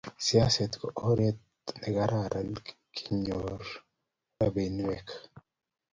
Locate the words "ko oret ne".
0.79-1.89